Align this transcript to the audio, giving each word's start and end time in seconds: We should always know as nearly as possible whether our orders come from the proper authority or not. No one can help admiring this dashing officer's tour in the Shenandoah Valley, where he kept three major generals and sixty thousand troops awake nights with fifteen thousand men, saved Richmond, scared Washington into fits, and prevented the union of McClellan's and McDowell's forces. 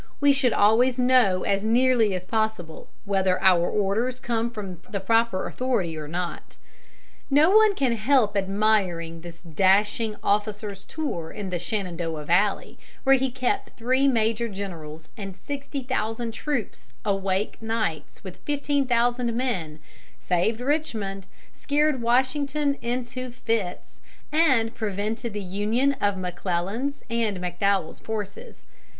We 0.19 0.33
should 0.33 0.51
always 0.51 0.97
know 0.97 1.43
as 1.43 1.63
nearly 1.63 2.15
as 2.15 2.25
possible 2.25 2.87
whether 3.05 3.39
our 3.39 3.69
orders 3.69 4.19
come 4.19 4.49
from 4.49 4.81
the 4.89 4.99
proper 4.99 5.45
authority 5.45 5.95
or 5.95 6.07
not. 6.07 6.57
No 7.29 7.51
one 7.51 7.75
can 7.75 7.91
help 7.95 8.35
admiring 8.35 9.21
this 9.21 9.43
dashing 9.43 10.15
officer's 10.23 10.85
tour 10.85 11.29
in 11.29 11.51
the 11.51 11.59
Shenandoah 11.59 12.25
Valley, 12.25 12.79
where 13.03 13.15
he 13.15 13.29
kept 13.29 13.77
three 13.77 14.07
major 14.07 14.49
generals 14.49 15.07
and 15.17 15.37
sixty 15.37 15.83
thousand 15.83 16.31
troops 16.31 16.93
awake 17.05 17.61
nights 17.61 18.23
with 18.23 18.37
fifteen 18.37 18.87
thousand 18.87 19.31
men, 19.37 19.77
saved 20.19 20.61
Richmond, 20.61 21.27
scared 21.53 22.01
Washington 22.01 22.73
into 22.81 23.29
fits, 23.29 23.99
and 24.31 24.73
prevented 24.73 25.33
the 25.33 25.41
union 25.43 25.93
of 26.01 26.17
McClellan's 26.17 27.03
and 27.07 27.37
McDowell's 27.39 27.99
forces. 27.99 28.63